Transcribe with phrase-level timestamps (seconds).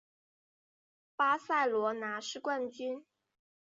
[1.15, 3.05] 巴塞隆拿是冠军。